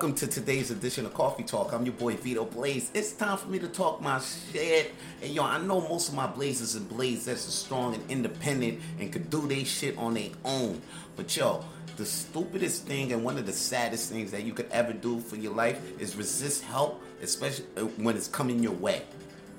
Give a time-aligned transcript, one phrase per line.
[0.00, 1.74] welcome to today's edition of Coffee Tawlk.
[1.74, 2.90] I'm your boy Vito Blaze.
[2.94, 4.94] It's time for me to talk my shit.
[5.20, 9.12] And yo, I know most of my blazers and blazers that's strong and independent and
[9.12, 10.80] could do their shit on their own.
[11.16, 11.62] But yo,
[11.98, 15.36] the stupidest thing and one of the saddest things that you could ever do for
[15.36, 19.02] your life is resist help, especially uh, when it's coming your way.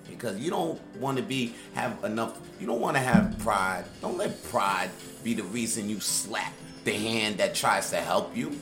[0.10, 2.40] Because you don't want to be have enough.
[2.60, 3.86] You don't want to have pride.
[4.02, 4.90] Don't let pride
[5.24, 6.52] be the reason you slap
[6.84, 8.60] the hand that tries to help you.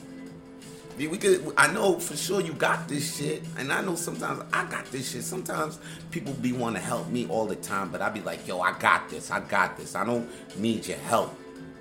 [1.08, 1.52] We could.
[1.56, 5.12] I know for sure you got this shit, and I know sometimes I got this
[5.12, 5.22] shit.
[5.22, 5.78] Sometimes
[6.10, 8.78] people be want to help me all the time, but I be like, yo, I
[8.78, 9.30] got this.
[9.30, 9.94] I got this.
[9.94, 10.28] I don't
[10.58, 11.34] need your help.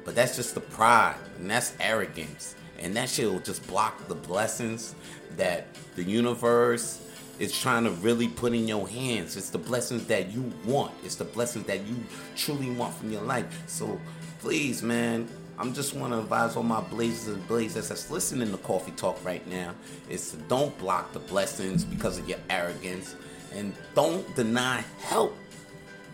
[0.05, 4.15] But that's just the pride, and that's arrogance, and that shit will just block the
[4.15, 4.95] blessings
[5.37, 7.05] that the universe
[7.39, 9.37] is trying to really put in your hands.
[9.37, 10.93] It's the blessings that you want.
[11.03, 11.95] It's the blessings that you
[12.35, 13.45] truly want from your life.
[13.67, 13.99] So
[14.39, 15.27] please, man,
[15.59, 19.23] I'm just want to advise all my blazers and blazers that's listening to Coffee Tawlk
[19.25, 19.75] right now
[20.09, 23.13] is to don't block the blessings because of your arrogance
[23.53, 25.35] and don't deny help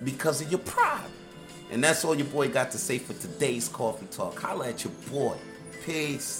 [0.04, 1.06] because of your pride.
[1.72, 4.40] And that's all your boy got to say for today's Coffee Tawlk.
[4.40, 5.38] Holla at your boy.
[5.86, 6.34] Peace.